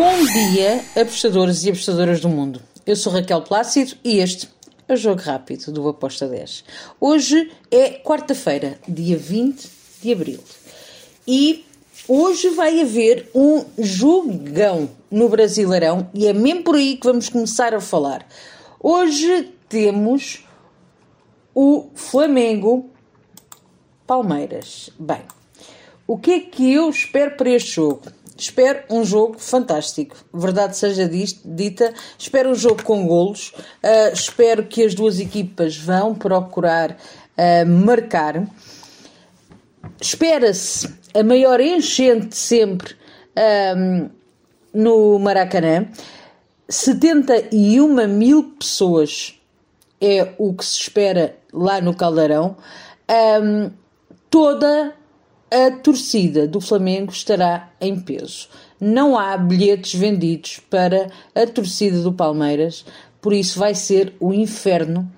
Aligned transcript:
Bom 0.00 0.24
dia, 0.24 0.82
apostadores 0.98 1.62
e 1.62 1.68
apostadoras 1.68 2.22
do 2.22 2.28
mundo. 2.30 2.62
Eu 2.86 2.96
sou 2.96 3.12
Raquel 3.12 3.42
Plácido 3.42 3.98
e 4.02 4.16
este 4.16 4.48
é 4.88 4.94
o 4.94 4.96
Jogo 4.96 5.20
Rápido 5.20 5.70
do 5.70 5.86
Aposta 5.86 6.26
10. 6.26 6.64
Hoje 6.98 7.52
é 7.70 7.90
quarta-feira, 7.98 8.78
dia 8.88 9.18
20 9.18 9.68
de 10.00 10.10
abril. 10.10 10.40
E 11.28 11.66
hoje 12.08 12.48
vai 12.48 12.80
haver 12.80 13.28
um 13.34 13.62
jogão 13.76 14.88
no 15.10 15.28
Brasileirão 15.28 16.08
e 16.14 16.26
é 16.26 16.32
mesmo 16.32 16.62
por 16.62 16.76
aí 16.76 16.96
que 16.96 17.06
vamos 17.06 17.28
começar 17.28 17.74
a 17.74 17.80
falar. 17.80 18.26
Hoje 18.82 19.52
temos 19.68 20.46
o 21.54 21.90
Flamengo 21.94 22.88
Palmeiras. 24.06 24.88
Bem, 24.98 25.20
o 26.06 26.16
que 26.16 26.30
é 26.30 26.40
que 26.40 26.72
eu 26.72 26.88
espero 26.88 27.36
para 27.36 27.50
este 27.50 27.72
jogo? 27.72 28.00
Espero 28.40 28.84
um 28.88 29.04
jogo 29.04 29.38
fantástico, 29.38 30.16
verdade 30.32 30.74
seja 30.74 31.06
dita. 31.06 31.92
Espero 32.18 32.48
um 32.48 32.54
jogo 32.54 32.82
com 32.82 33.06
golos. 33.06 33.52
Uh, 33.84 34.14
espero 34.14 34.64
que 34.64 34.82
as 34.82 34.94
duas 34.94 35.20
equipas 35.20 35.76
vão 35.76 36.14
procurar 36.14 36.92
uh, 36.92 37.66
marcar. 37.68 38.46
Espera-se 40.00 40.88
a 41.12 41.22
maior 41.22 41.60
enchente 41.60 42.34
sempre 42.34 42.96
um, 43.76 44.08
no 44.72 45.18
Maracanã. 45.18 45.86
71 46.66 48.08
mil 48.08 48.54
pessoas 48.58 49.38
é 50.00 50.32
o 50.38 50.54
que 50.54 50.64
se 50.64 50.80
espera 50.80 51.36
lá 51.52 51.78
no 51.82 51.94
Caldeirão. 51.94 52.56
Um, 53.42 53.70
toda 54.30 54.94
a 55.50 55.70
torcida 55.70 56.46
do 56.46 56.60
Flamengo 56.60 57.10
estará 57.10 57.70
em 57.80 57.98
peso. 57.98 58.48
Não 58.80 59.18
há 59.18 59.36
bilhetes 59.36 59.98
vendidos 59.98 60.60
para 60.70 61.10
a 61.34 61.46
torcida 61.46 62.00
do 62.02 62.12
Palmeiras, 62.12 62.84
por 63.20 63.32
isso 63.32 63.58
vai 63.58 63.74
ser 63.74 64.14
o 64.20 64.32
inferno 64.32 65.10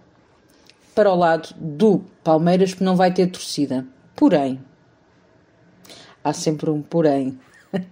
para 0.95 1.13
o 1.13 1.17
lado 1.17 1.55
do 1.57 2.03
Palmeiras, 2.25 2.71
porque 2.71 2.85
não 2.85 2.97
vai 2.97 3.13
ter 3.13 3.27
torcida. 3.31 3.87
Porém, 4.17 4.61
há 6.25 6.33
sempre 6.33 6.71
um 6.71 6.83
porém. 6.83 7.39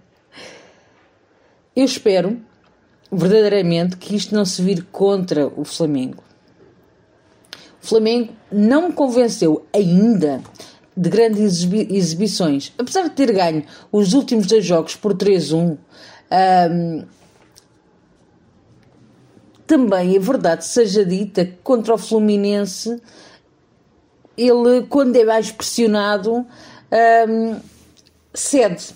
Eu 1.75 1.85
espero 1.85 2.41
verdadeiramente 3.11 3.97
que 3.97 4.15
isto 4.15 4.33
não 4.33 4.45
se 4.45 4.61
vire 4.61 4.81
contra 4.83 5.47
o 5.47 5.63
Flamengo. 5.63 6.23
O 7.83 7.87
Flamengo 7.87 8.33
não 8.51 8.89
me 8.89 8.93
convenceu 8.93 9.65
ainda 9.73 10.41
de 10.95 11.09
grandes 11.09 11.63
exibições. 11.89 12.73
Apesar 12.77 13.03
de 13.03 13.11
ter 13.11 13.31
ganho 13.31 13.63
os 13.91 14.13
últimos 14.13 14.47
dois 14.47 14.65
jogos 14.65 14.95
por 14.95 15.13
3-1, 15.13 15.77
um, 16.71 17.05
também 19.65 20.15
é 20.15 20.19
verdade, 20.19 20.65
seja 20.65 21.05
dita, 21.05 21.45
que 21.45 21.57
contra 21.63 21.93
o 21.93 21.97
Fluminense, 21.97 23.01
ele, 24.37 24.85
quando 24.89 25.15
é 25.15 25.23
mais 25.23 25.49
pressionado, 25.51 26.45
um, 27.29 27.59
cede. 28.33 28.93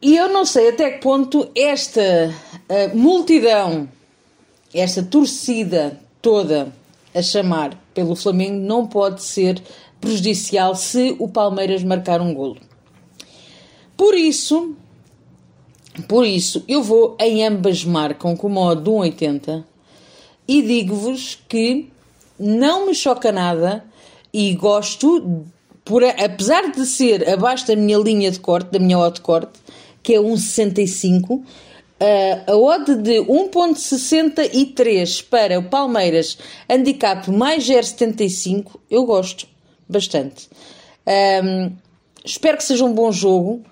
E 0.00 0.16
eu 0.16 0.28
não 0.28 0.44
sei 0.44 0.68
até 0.68 0.92
que 0.92 1.00
ponto 1.00 1.50
esta 1.56 2.00
uh, 2.00 2.96
multidão, 2.96 3.88
esta 4.72 5.02
torcida 5.02 5.98
toda 6.22 6.72
a 7.18 7.22
chamar 7.22 7.76
pelo 7.92 8.14
Flamengo 8.14 8.60
não 8.60 8.86
pode 8.86 9.22
ser 9.22 9.60
prejudicial 10.00 10.74
se 10.74 11.16
o 11.18 11.28
Palmeiras 11.28 11.82
marcar 11.82 12.20
um 12.20 12.32
golo. 12.32 12.58
Por 13.96 14.14
isso, 14.14 14.76
por 16.06 16.24
isso, 16.24 16.64
eu 16.68 16.82
vou 16.82 17.16
em 17.20 17.44
ambas 17.44 17.84
marcam 17.84 18.36
com 18.36 18.46
o 18.46 18.50
modo 18.50 18.82
de 18.82 18.90
1,80 18.90 19.64
e 20.46 20.62
digo-vos 20.62 21.38
que 21.48 21.90
não 22.38 22.86
me 22.86 22.94
choca 22.94 23.32
nada 23.32 23.84
e 24.32 24.54
gosto, 24.54 25.44
por, 25.84 26.04
apesar 26.04 26.70
de 26.70 26.86
ser 26.86 27.28
abaixo 27.28 27.66
da 27.66 27.74
minha 27.74 27.98
linha 27.98 28.30
de 28.30 28.38
corte, 28.38 28.70
da 28.70 28.78
minha 28.78 28.98
odd 28.98 29.20
corte, 29.20 29.58
que 30.02 30.14
é 30.14 30.18
1,65, 30.18 31.42
Uh, 32.00 32.52
a 32.52 32.56
odd 32.56 32.94
de 32.94 33.18
1.63 33.22 35.24
para 35.28 35.58
o 35.58 35.64
Palmeiras, 35.64 36.38
handicap 36.68 37.28
mais 37.28 37.66
0.75, 37.66 38.78
eu 38.88 39.04
gosto 39.04 39.48
bastante. 39.88 40.48
Um, 41.42 41.72
espero 42.24 42.56
que 42.56 42.62
seja 42.62 42.84
um 42.84 42.92
bom 42.92 43.10
jogo, 43.10 43.64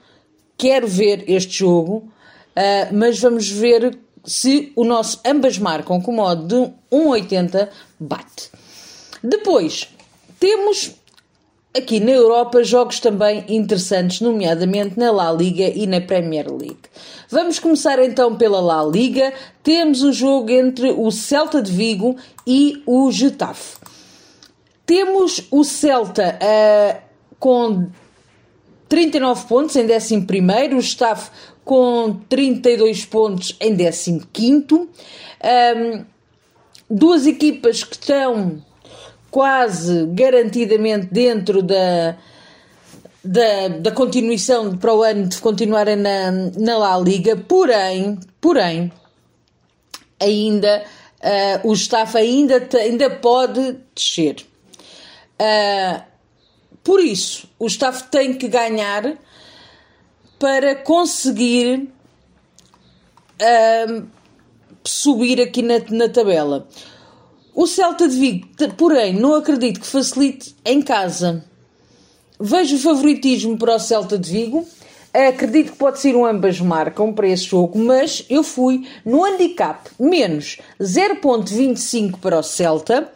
quero 0.59 0.89
ver 0.89 1.23
este 1.31 1.59
jogo, 1.59 2.13
uh, 2.57 2.93
mas 2.93 3.21
vamos 3.21 3.49
ver 3.49 3.97
se 4.25 4.73
o 4.75 4.85
nosso 4.85 5.21
ambas 5.25 5.57
marcam 5.57 6.01
com 6.01 6.11
modo 6.11 6.49
de 6.49 6.57
1.80 6.91 7.69
bate. 8.01 8.51
Depois, 9.23 9.89
temos 10.41 10.97
aqui 11.77 12.01
na 12.01 12.13
Europa 12.13 12.65
jogos 12.65 12.99
também 13.01 13.45
interessantes, 13.49 14.21
nomeadamente 14.21 14.99
na 14.99 15.11
La 15.11 15.31
Liga 15.33 15.65
e 15.65 15.87
na 15.87 16.01
Premier 16.01 16.51
League. 16.51 16.79
Vamos 17.31 17.59
começar 17.59 18.03
então 18.03 18.37
pela 18.37 18.61
La 18.61 18.85
Liga. 18.85 19.33
Temos 19.63 20.03
o 20.03 20.13
jogo 20.13 20.51
entre 20.51 20.91
o 20.91 21.11
Celta 21.11 21.61
de 21.61 21.71
Vigo 21.71 22.17
e 22.47 22.83
o 22.87 23.11
Getafe. 23.13 23.77
Temos 24.87 25.47
o 25.51 25.65
Celta 25.65 26.39
uh, 26.41 27.03
com 27.39 27.89
39 28.89 29.47
pontos 29.47 29.77
em 29.77 29.85
11, 29.85 30.75
o 30.75 30.81
Getafe 30.81 31.31
com 31.65 32.21
32 32.29 33.05
pontos 33.05 33.57
em 33.61 33.77
15. 33.77 34.65
Um, 34.73 36.05
duas 36.89 37.27
equipas 37.27 37.83
que 37.83 37.97
estão 37.97 38.63
quase 39.37 40.07
garantidamente 40.15 41.09
dentro 41.13 41.63
da, 41.63 42.17
da, 43.23 43.69
da 43.69 43.91
continuação 43.91 44.79
para 44.79 44.95
o 44.95 45.03
ano 45.03 45.29
de 45.29 45.37
continuarem 45.43 45.97
na, 45.97 46.33
na 46.57 46.79
La 46.79 46.99
Liga, 46.99 47.37
porém, 47.37 48.19
porém, 48.41 48.91
ainda 50.19 50.83
uh, 51.21 51.69
o 51.69 51.75
staff 51.75 52.17
ainda, 52.17 52.67
ainda 52.79 53.11
pode 53.11 53.77
descer. 53.95 54.37
Uh, 55.39 56.03
por 56.83 56.99
isso, 56.99 57.47
o 57.59 57.67
staff 57.67 58.05
tem 58.05 58.33
que 58.33 58.49
ganhar 58.49 59.19
para 60.39 60.77
conseguir 60.77 61.91
uh, 63.39 64.07
subir 64.83 65.43
aqui 65.43 65.61
na, 65.61 65.75
na 65.91 66.09
tabela. 66.09 66.67
O 67.57 67.67
Celta 67.67 68.07
de 68.07 68.15
Vigo, 68.15 68.47
porém, 68.77 69.15
não 69.15 69.35
acredito 69.35 69.81
que 69.81 69.87
facilite 69.87 70.55
em 70.63 70.83
casa. 70.83 71.43
Vejo 72.39 72.77
o 72.77 72.79
favoritismo 72.79 73.57
para 73.57 73.77
o 73.77 73.79
Celta 73.79 74.19
de 74.19 74.31
Vigo. 74.31 74.69
Acredito 75.15 75.73
que 75.73 75.79
pode 75.79 75.99
ser 75.99 76.15
um 76.15 76.27
ambas 76.27 76.61
marcam 76.61 77.15
para 77.15 77.27
esse 77.27 77.45
jogo, 77.45 77.79
mas 77.79 78.27
eu 78.29 78.43
fui 78.43 78.87
no 79.07 79.25
handicap 79.25 79.89
menos 79.99 80.59
0.25 80.79 82.19
para 82.21 82.39
o 82.39 82.43
Celta, 82.43 83.11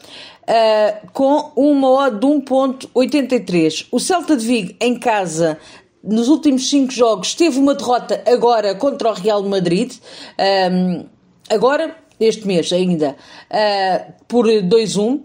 uh, 0.48 1.10
com 1.12 1.52
uma 1.54 1.90
odd 1.90 2.18
de 2.18 2.26
1.83. 2.26 3.88
O 3.92 4.00
Celta 4.00 4.38
de 4.38 4.46
Vigo 4.46 4.74
em 4.80 4.98
casa 4.98 5.58
nos 6.02 6.28
últimos 6.28 6.70
5 6.70 6.90
jogos 6.90 7.34
teve 7.34 7.58
uma 7.58 7.74
derrota 7.74 8.22
agora 8.26 8.74
contra 8.74 9.10
o 9.10 9.12
Real 9.12 9.42
Madrid. 9.42 9.92
Um, 10.72 11.04
agora 11.50 11.94
este 12.20 12.46
mês 12.46 12.72
ainda, 12.72 13.16
uh, 13.50 14.12
por 14.28 14.46
2-1. 14.46 15.22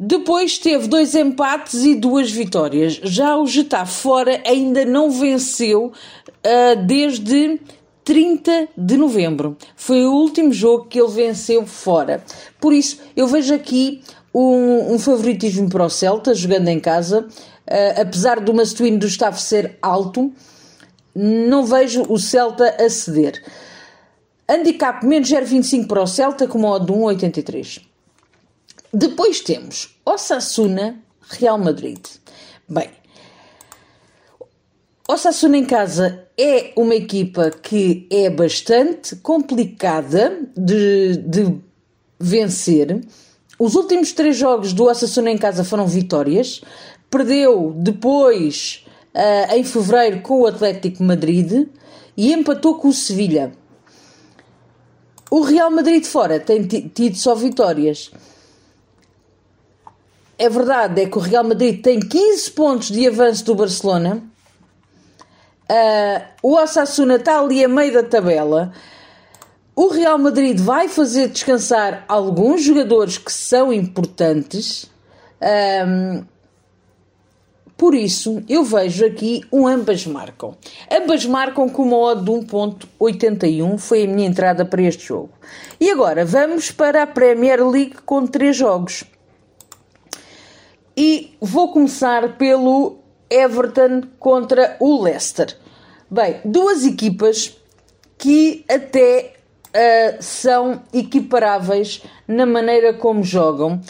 Depois 0.00 0.58
teve 0.58 0.88
dois 0.88 1.14
empates 1.14 1.84
e 1.84 1.94
duas 1.94 2.30
vitórias. 2.30 3.00
Já 3.02 3.36
o 3.36 3.46
Getafe 3.46 4.00
fora 4.00 4.42
ainda 4.44 4.84
não 4.84 5.10
venceu 5.10 5.92
uh, 5.92 6.84
desde 6.84 7.60
30 8.04 8.68
de 8.76 8.96
novembro. 8.96 9.56
Foi 9.76 10.04
o 10.04 10.12
último 10.12 10.52
jogo 10.52 10.86
que 10.86 11.00
ele 11.00 11.10
venceu 11.10 11.64
fora. 11.64 12.22
Por 12.60 12.72
isso, 12.72 12.98
eu 13.16 13.26
vejo 13.26 13.54
aqui 13.54 14.02
um, 14.34 14.94
um 14.94 14.98
favoritismo 14.98 15.68
para 15.68 15.84
o 15.84 15.90
Celta, 15.90 16.34
jogando 16.34 16.68
em 16.68 16.80
casa. 16.80 17.20
Uh, 17.20 18.00
apesar 18.00 18.40
do 18.40 18.52
Mastuíno 18.52 18.98
do 18.98 19.06
Getafe 19.06 19.40
ser 19.40 19.78
alto, 19.80 20.32
não 21.14 21.64
vejo 21.64 22.04
o 22.08 22.18
Celta 22.18 22.76
a 22.78 22.90
ceder. 22.90 23.40
Handicap 24.48 25.04
menos 25.06 25.28
0,25 25.28 25.86
para 25.86 26.02
o 26.02 26.06
Celta 26.06 26.46
com 26.46 26.58
modo 26.58 26.86
de 26.86 26.92
1,83. 26.92 27.80
Depois 28.92 29.40
temos 29.40 29.98
Osasuna, 30.04 30.96
Real 31.28 31.58
Madrid. 31.58 31.98
Bem, 32.68 32.90
Osasuna 35.08 35.58
em 35.58 35.64
casa 35.64 36.26
é 36.38 36.72
uma 36.76 36.94
equipa 36.94 37.50
que 37.50 38.06
é 38.10 38.30
bastante 38.30 39.16
complicada 39.16 40.48
de, 40.56 41.16
de 41.18 41.56
vencer. 42.18 43.00
Os 43.58 43.74
últimos 43.74 44.12
três 44.12 44.36
jogos 44.36 44.72
do 44.72 44.84
Osasuna 44.84 45.30
em 45.30 45.38
casa 45.38 45.62
foram 45.62 45.86
vitórias. 45.86 46.62
Perdeu 47.10 47.74
depois, 47.76 48.84
uh, 49.14 49.54
em 49.54 49.62
fevereiro, 49.62 50.20
com 50.22 50.40
o 50.40 50.46
Atlético 50.46 51.02
Madrid 51.02 51.68
e 52.16 52.32
empatou 52.32 52.76
com 52.76 52.88
o 52.88 52.92
Sevilha. 52.92 53.52
O 55.34 55.40
Real 55.40 55.68
Madrid 55.68 56.04
fora 56.04 56.38
tem 56.38 56.62
tido 56.62 57.16
só 57.16 57.34
vitórias. 57.34 58.08
É 60.38 60.48
verdade, 60.48 61.02
é 61.02 61.06
que 61.08 61.18
o 61.18 61.20
Real 61.20 61.42
Madrid 61.42 61.82
tem 61.82 61.98
15 61.98 62.52
pontos 62.52 62.88
de 62.88 63.04
avanço 63.04 63.44
do 63.44 63.56
Barcelona. 63.56 64.22
Uh, 65.68 66.22
o 66.40 66.54
Osasuna 66.54 67.16
está 67.16 67.40
ali 67.40 67.64
a 67.64 67.68
meio 67.68 67.92
da 67.92 68.04
tabela. 68.04 68.72
O 69.74 69.88
Real 69.88 70.18
Madrid 70.18 70.56
vai 70.56 70.88
fazer 70.88 71.26
descansar 71.26 72.04
alguns 72.06 72.62
jogadores 72.62 73.18
que 73.18 73.32
são 73.32 73.72
importantes. 73.72 74.88
Um, 75.84 76.24
por 77.76 77.94
isso, 77.94 78.42
eu 78.48 78.62
vejo 78.62 79.04
aqui 79.04 79.42
um 79.52 79.66
ambas 79.66 80.06
marcam. 80.06 80.56
Ambas 80.90 81.26
marcam 81.26 81.68
com 81.68 81.82
uma 81.82 81.96
odd 81.96 82.24
de 82.24 82.30
1.81, 82.30 83.78
foi 83.78 84.04
a 84.04 84.06
minha 84.06 84.28
entrada 84.28 84.64
para 84.64 84.82
este 84.82 85.06
jogo. 85.06 85.30
E 85.80 85.90
agora, 85.90 86.24
vamos 86.24 86.70
para 86.70 87.02
a 87.02 87.06
Premier 87.06 87.66
League 87.66 87.96
com 88.06 88.26
três 88.26 88.56
jogos. 88.56 89.04
E 90.96 91.36
vou 91.40 91.72
começar 91.72 92.36
pelo 92.38 92.98
Everton 93.28 94.02
contra 94.20 94.76
o 94.78 95.02
Leicester. 95.02 95.56
Bem, 96.08 96.40
duas 96.44 96.86
equipas 96.86 97.56
que 98.16 98.64
até 98.70 99.34
uh, 99.74 100.22
são 100.22 100.80
equiparáveis 100.92 102.02
na 102.28 102.46
maneira 102.46 102.94
como 102.94 103.24
jogam. 103.24 103.80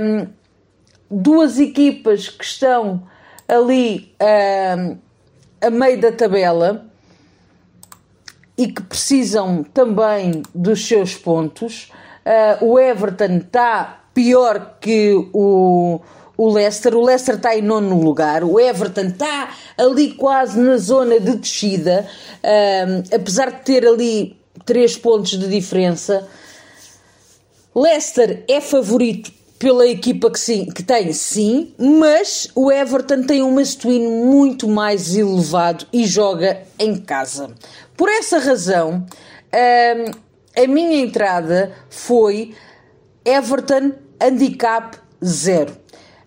Um, 0.00 0.26
duas 1.10 1.58
equipas 1.58 2.28
que 2.28 2.44
estão 2.44 3.02
ali 3.48 4.14
uh, 4.20 4.98
a 5.60 5.70
meio 5.70 6.00
da 6.00 6.12
tabela 6.12 6.86
e 8.56 8.68
que 8.68 8.82
precisam 8.82 9.64
também 9.64 10.42
dos 10.54 10.86
seus 10.86 11.14
pontos. 11.14 11.90
Uh, 12.24 12.64
o 12.64 12.78
Everton 12.78 13.38
está 13.38 14.04
pior 14.14 14.78
que 14.80 15.12
o, 15.32 16.00
o 16.36 16.52
Leicester. 16.52 16.94
O 16.94 17.04
Leicester 17.04 17.36
está 17.36 17.56
em 17.56 17.62
nono 17.62 18.00
lugar. 18.00 18.44
O 18.44 18.58
Everton 18.58 19.08
está 19.08 19.50
ali 19.76 20.12
quase 20.14 20.58
na 20.58 20.76
zona 20.76 21.18
de 21.18 21.36
descida, 21.36 22.06
uh, 22.42 23.14
apesar 23.14 23.50
de 23.50 23.60
ter 23.62 23.86
ali 23.86 24.38
três 24.64 24.96
pontos 24.96 25.32
de 25.32 25.48
diferença. 25.48 26.26
Leicester 27.74 28.44
é 28.48 28.60
favorito 28.60 29.32
pela 29.58 29.86
equipa 29.86 30.30
que, 30.30 30.38
sim, 30.38 30.66
que 30.66 30.82
tem, 30.82 31.12
sim, 31.12 31.74
mas 31.78 32.48
o 32.54 32.70
Everton 32.70 33.22
tem 33.22 33.42
um 33.42 33.52
mastuíno 33.52 34.10
muito 34.10 34.68
mais 34.68 35.14
elevado 35.14 35.86
e 35.92 36.06
joga 36.06 36.62
em 36.78 36.96
casa. 36.96 37.50
Por 37.96 38.08
essa 38.08 38.38
razão, 38.38 39.06
hum, 39.52 40.10
a 40.56 40.66
minha 40.66 41.00
entrada 41.00 41.72
foi 41.88 42.54
Everton 43.24 43.92
Handicap 44.20 44.96
0. 45.24 45.76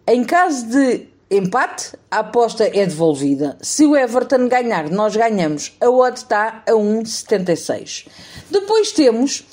Em 0.07 0.23
caso 0.23 0.67
de 0.67 1.07
empate, 1.29 1.91
a 2.09 2.19
aposta 2.19 2.63
é 2.65 2.85
devolvida. 2.85 3.57
Se 3.61 3.85
o 3.85 3.95
Everton 3.95 4.47
ganhar, 4.47 4.89
nós 4.89 5.15
ganhamos. 5.15 5.75
A 5.81 5.89
odd 5.89 6.17
está 6.17 6.63
a 6.65 6.71
1,76. 6.71 8.07
Depois 8.49 8.91
temos 8.93 9.45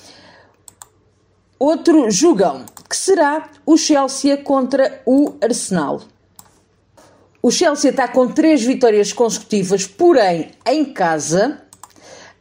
outro 1.64 2.10
jogão, 2.10 2.64
que 2.88 2.96
será 2.96 3.50
o 3.64 3.76
Chelsea 3.76 4.36
contra 4.36 5.02
o 5.06 5.34
Arsenal. 5.42 6.02
O 7.42 7.50
Chelsea 7.50 7.90
está 7.90 8.06
com 8.06 8.28
três 8.28 8.62
vitórias 8.62 9.12
consecutivas, 9.12 9.86
porém 9.86 10.50
em 10.66 10.84
casa. 10.84 11.60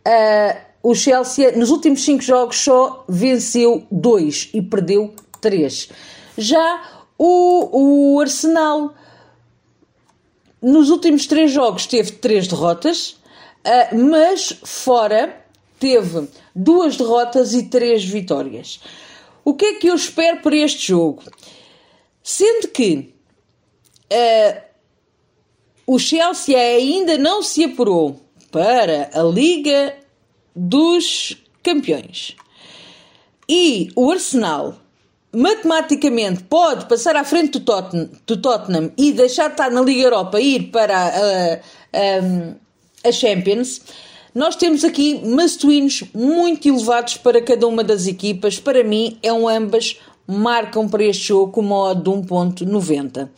Uh, 0.05 0.89
o 0.91 0.93
Chelsea 0.93 1.53
nos 1.53 1.69
últimos 1.69 2.03
cinco 2.03 2.21
jogos 2.21 2.57
só 2.57 3.05
venceu 3.07 3.85
dois 3.89 4.49
e 4.53 4.61
perdeu 4.61 5.13
três. 5.39 5.89
Já 6.37 6.83
o, 7.17 8.15
o 8.15 8.19
Arsenal 8.19 8.93
nos 10.61 10.89
últimos 10.89 11.27
três 11.27 11.51
jogos 11.51 11.85
teve 11.85 12.11
três 12.11 12.47
derrotas, 12.47 13.11
uh, 13.65 13.97
mas 13.97 14.57
fora 14.63 15.41
teve 15.79 16.27
duas 16.55 16.97
derrotas 16.97 17.53
e 17.53 17.63
três 17.63 18.03
vitórias. 18.03 18.79
O 19.43 19.53
que 19.53 19.65
é 19.65 19.73
que 19.75 19.87
eu 19.87 19.95
espero 19.95 20.41
para 20.41 20.55
este 20.55 20.87
jogo? 20.87 21.23
Sendo 22.23 22.69
que 22.69 23.13
uh, 24.11 24.61
o 25.85 25.99
Chelsea 25.99 26.57
ainda 26.57 27.17
não 27.17 27.43
se 27.43 27.63
apurou 27.63 28.21
para 28.51 29.09
a 29.13 29.23
Liga 29.23 29.95
dos 30.55 31.37
Campeões 31.61 32.35
e 33.49 33.91
o 33.95 34.11
Arsenal 34.11 34.77
matematicamente 35.31 36.43
pode 36.43 36.85
passar 36.85 37.15
à 37.15 37.23
frente 37.23 37.53
do 37.53 37.59
Tottenham, 37.61 38.09
do 38.25 38.37
Tottenham 38.37 38.91
e 38.97 39.11
deixar 39.11 39.47
de 39.47 39.53
estar 39.53 39.71
na 39.71 39.81
Liga 39.81 40.01
Europa 40.01 40.39
e 40.39 40.55
ir 40.55 40.71
para 40.71 41.11
a, 43.03 43.11
Champions, 43.11 43.81
nós 44.33 44.55
temos 44.55 44.83
aqui 44.83 45.25
mastuínos 45.25 46.03
muito 46.13 46.67
elevados 46.67 47.17
para 47.17 47.41
cada 47.41 47.67
uma 47.67 47.83
das 47.83 48.07
equipas. 48.07 48.59
Para 48.59 48.83
mim, 48.83 49.17
é 49.21 49.31
um 49.31 49.47
ambas 49.47 49.99
marcam 50.25 50.87
para 50.87 51.03
este 51.03 51.27
jogo 51.27 51.51
com 51.51 51.61
uma 51.61 51.91
odd 51.91 52.01
de 52.01 52.09
1.90. 52.09 53.29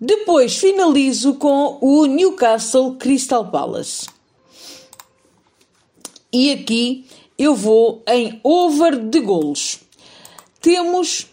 Depois 0.00 0.56
finalizo 0.56 1.34
com 1.34 1.78
o 1.80 2.06
Newcastle 2.06 2.96
Crystal 2.96 3.48
Palace. 3.50 4.08
E 6.32 6.50
aqui 6.50 7.04
eu 7.38 7.54
vou 7.54 8.02
em 8.06 8.40
over 8.42 8.98
de 8.98 9.20
golos 9.20 9.80
temos 10.62 11.26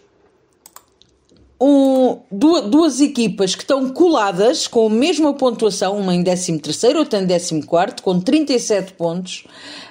um, 1.60 2.20
duas, 2.32 2.66
duas, 2.66 3.02
equipas 3.02 3.54
que 3.54 3.64
estão 3.64 3.90
coladas 3.90 4.68
com 4.68 4.88
a 4.88 4.90
mesma 4.90 5.34
pontuação, 5.34 5.98
uma 5.98 6.16
em 6.16 6.24
13 6.24 6.62
outra 6.98 7.20
em 7.20 7.28
14 7.28 8.02
com 8.02 8.20
37 8.20 8.94
pontos. 8.94 9.46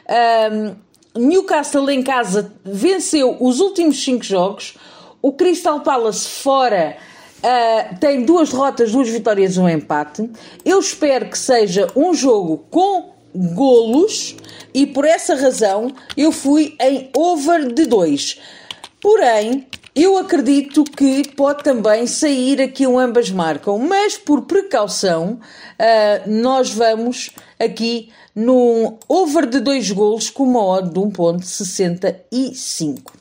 Um, 0.08 0.74
Newcastle 1.18 1.90
em 1.90 2.02
casa 2.02 2.52
venceu 2.64 3.36
os 3.40 3.60
últimos 3.60 4.02
5 4.02 4.24
jogos. 4.24 4.76
O 5.20 5.32
Crystal 5.32 5.80
Palace 5.80 6.28
fora 6.28 6.96
uh, 7.38 7.98
tem 7.98 8.24
duas 8.24 8.50
derrotas, 8.50 8.92
duas 8.92 9.08
vitórias 9.08 9.56
e 9.56 9.60
um 9.60 9.68
empate. 9.68 10.30
Eu 10.64 10.78
espero 10.78 11.28
que 11.28 11.38
seja 11.38 11.88
um 11.94 12.14
jogo 12.14 12.64
com 12.70 13.10
golos 13.34 14.36
e 14.72 14.86
por 14.86 15.04
essa 15.04 15.34
razão 15.34 15.92
eu 16.16 16.32
fui 16.32 16.76
em 16.80 17.10
over 17.14 17.72
de 17.72 17.84
2. 17.84 18.40
Porém, 19.00 19.66
eu 20.02 20.16
acredito 20.16 20.84
que 20.84 21.28
pode 21.30 21.64
também 21.64 22.06
sair 22.06 22.62
aqui 22.62 22.86
um 22.86 22.98
ambas 22.98 23.30
marcam, 23.30 23.78
mas 23.78 24.16
por 24.16 24.42
precaução, 24.42 25.40
uh, 25.40 26.30
nós 26.30 26.70
vamos 26.70 27.30
aqui 27.58 28.10
num 28.34 28.96
over 29.08 29.46
de 29.46 29.58
dois 29.58 29.90
golos 29.90 30.30
com 30.30 30.44
uma 30.44 30.64
odd 30.64 30.90
de 30.90 31.00
1.65. 31.00 33.12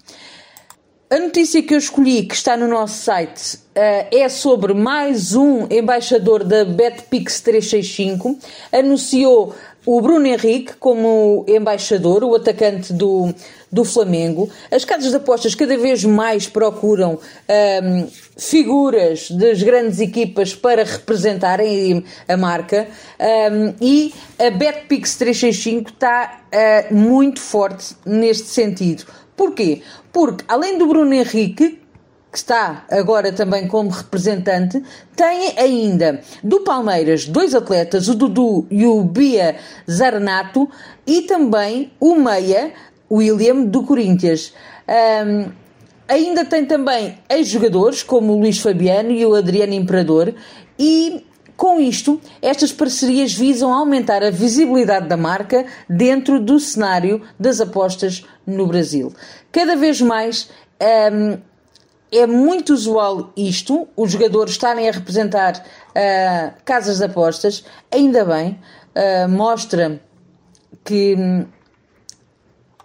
A 1.10 1.20
notícia 1.20 1.64
que 1.64 1.74
eu 1.74 1.78
escolhi, 1.78 2.26
que 2.26 2.36
está 2.36 2.58
no 2.58 2.68
nosso 2.68 3.02
site, 3.02 3.56
uh, 3.56 4.08
é 4.12 4.30
sobre 4.30 4.74
mais 4.74 5.34
um 5.34 5.66
embaixador 5.72 6.44
da 6.44 6.64
BetPix 6.64 7.42
365. 7.42 8.38
Anunciou 8.72 9.56
o 9.88 10.02
Bruno 10.02 10.28
Henrique 10.28 10.74
como 10.78 11.46
embaixador, 11.48 12.22
o 12.22 12.36
atacante 12.36 12.92
do, 12.92 13.34
do 13.72 13.86
Flamengo. 13.86 14.50
As 14.70 14.84
casas 14.84 15.12
de 15.12 15.16
apostas 15.16 15.56
cada 15.56 15.78
vez 15.78 16.04
mais 16.04 16.46
procuram 16.46 17.18
um, 17.84 18.08
figuras 18.36 19.32
das 19.32 19.64
grandes 19.64 20.02
equipas 20.02 20.54
para 20.54 20.84
representarem 20.84 22.04
a 22.28 22.36
marca 22.36 22.90
um, 23.18 23.74
e 23.80 24.14
a 24.38 24.50
BetPix 24.50 25.16
365 25.16 25.92
está 25.92 26.42
uh, 26.52 26.94
muito 26.94 27.40
forte 27.40 27.96
neste 28.06 28.48
sentido. 28.48 29.06
Porquê? 29.38 29.84
Porque 30.12 30.44
além 30.50 30.78
do 30.78 30.86
Bruno 30.86 31.14
Henrique, 31.14 31.80
que 32.38 32.42
está 32.42 32.86
agora 32.92 33.32
também 33.32 33.68
como 33.68 33.90
representante, 33.90 34.84
tem 35.16 35.58
ainda 35.58 36.22
do 36.44 36.60
Palmeiras 36.60 37.26
dois 37.26 37.56
atletas, 37.56 38.08
o 38.08 38.14
Dudu 38.14 38.68
e 38.70 38.86
o 38.86 39.04
Bia 39.04 39.56
Zarnato, 39.90 40.70
e 41.06 41.24
também 41.24 41.92
o 42.00 42.14
Meia, 42.14 42.74
William, 43.10 43.64
do 43.64 43.82
Corinthians. 43.82 44.54
Um, 44.88 45.52
ainda 46.08 46.46
tem 46.46 46.64
também 46.64 47.18
ex-jogadores, 47.28 48.04
como 48.04 48.34
o 48.34 48.40
Luís 48.40 48.60
Fabiano 48.60 49.10
e 49.10 49.26
o 49.26 49.34
Adriano 49.34 49.74
Imperador, 49.74 50.36
e 50.78 51.26
com 51.56 51.80
isto, 51.80 52.22
estas 52.40 52.72
parcerias 52.72 53.34
visam 53.34 53.74
aumentar 53.74 54.24
a 54.24 54.30
visibilidade 54.30 55.08
da 55.08 55.18
marca 55.18 55.66
dentro 55.90 56.40
do 56.40 56.60
cenário 56.60 57.24
das 57.40 57.60
apostas 57.60 58.24
no 58.46 58.68
Brasil. 58.68 59.12
Cada 59.52 59.76
vez 59.76 60.00
mais 60.00 60.52
um, 61.12 61.40
é 62.12 62.26
muito 62.26 62.74
usual 62.74 63.32
isto, 63.36 63.88
os 63.96 64.12
jogadores 64.12 64.54
estarem 64.54 64.88
a 64.88 64.92
representar 64.92 65.58
uh, 65.58 66.54
casas 66.64 67.00
de 67.00 67.06
apostas, 67.06 67.64
ainda 67.92 68.24
bem, 68.24 68.60
uh, 68.96 69.30
mostra 69.30 70.02
que 70.84 71.16
hum, 71.18 71.46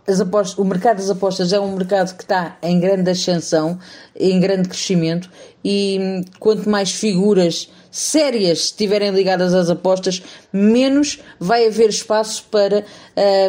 as 0.06 0.20
apostas, 0.20 0.58
o 0.58 0.64
mercado 0.64 0.96
das 0.96 1.10
apostas 1.10 1.52
é 1.52 1.60
um 1.60 1.76
mercado 1.76 2.16
que 2.16 2.24
está 2.24 2.56
em 2.62 2.80
grande 2.80 3.10
ascensão, 3.10 3.78
em 4.18 4.40
grande 4.40 4.68
crescimento, 4.68 5.30
e 5.64 5.98
hum, 6.00 6.24
quanto 6.40 6.68
mais 6.68 6.92
figuras 6.92 7.70
sérias 7.92 8.64
estiverem 8.64 9.10
ligadas 9.10 9.54
às 9.54 9.70
apostas, 9.70 10.22
menos 10.52 11.20
vai 11.38 11.66
haver 11.66 11.90
espaço 11.90 12.44
para 12.50 12.84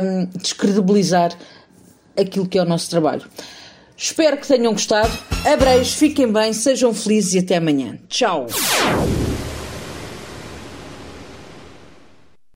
um, 0.03 0.25
descredibilizar 0.37 1.31
aquilo 2.15 2.47
que 2.47 2.59
é 2.59 2.61
o 2.61 2.65
nosso 2.65 2.89
trabalho. 2.89 3.23
Espero 3.97 4.37
que 4.37 4.47
tenham 4.47 4.73
gostado. 4.73 5.11
Abreijos, 5.45 5.93
fiquem 5.93 6.31
bem, 6.31 6.53
sejam 6.53 6.93
felizes 6.93 7.33
e 7.35 7.39
até 7.39 7.57
amanhã. 7.57 7.97
Tchau! 8.09 8.47